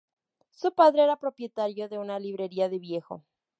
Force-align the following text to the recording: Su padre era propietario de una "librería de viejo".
Su 0.49 0.73
padre 0.73 1.03
era 1.03 1.19
propietario 1.19 1.87
de 1.87 1.99
una 1.99 2.17
"librería 2.17 2.69
de 2.69 2.79
viejo". 2.79 3.23